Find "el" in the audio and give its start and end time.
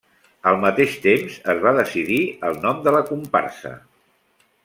2.49-2.57